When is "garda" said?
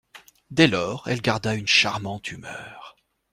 1.21-1.53